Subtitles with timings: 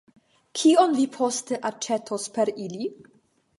[0.59, 2.93] Kion vi poste aĉetos per ili?